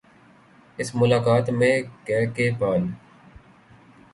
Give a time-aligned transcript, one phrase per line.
[0.79, 1.73] اس ملاقات میں
[2.05, 2.81] کے کے پال